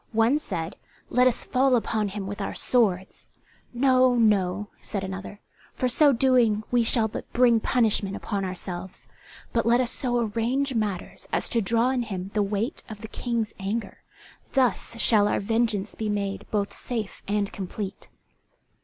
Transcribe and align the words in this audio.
One 0.13 0.39
said, 0.39 0.77
"Let 1.11 1.27
us 1.27 1.43
fall 1.43 1.75
upon 1.75 2.07
him 2.07 2.25
with 2.25 2.41
our 2.41 2.55
swords." 2.55 3.27
"No, 3.71 4.15
no," 4.15 4.69
said 4.81 5.03
another, 5.03 5.41
"for 5.75 5.87
so 5.87 6.11
doing 6.11 6.63
we 6.71 6.83
shall 6.83 7.07
but 7.07 7.31
bring 7.33 7.59
punishment 7.59 8.15
upon 8.15 8.43
ourselves. 8.43 9.05
But 9.53 9.67
let 9.67 9.79
us 9.79 9.91
so 9.91 10.19
arrange 10.19 10.73
matters 10.73 11.27
as 11.31 11.47
to 11.49 11.61
draw 11.61 11.89
on 11.89 12.01
him 12.01 12.31
the 12.33 12.41
weight 12.41 12.81
of 12.89 13.01
the 13.01 13.07
King's 13.07 13.53
anger; 13.59 13.99
thus 14.53 14.97
shall 14.99 15.27
our 15.27 15.39
vengeance 15.39 15.93
be 15.93 16.09
made 16.09 16.47
both 16.49 16.73
safe 16.75 17.21
and 17.27 17.53
complete." 17.53 18.09